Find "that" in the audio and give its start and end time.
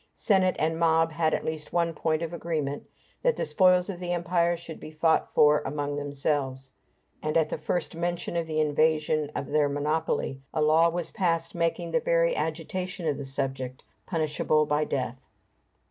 3.21-3.35